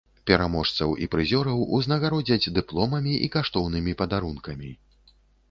Пераможцаў 0.27 0.95
і 1.05 1.07
прызёраў 1.15 1.59
узнагародзяць 1.79 2.51
дыпломамі 2.57 3.13
і 3.27 3.31
каштоўнымі 3.37 3.97
падарункамі. 4.03 4.73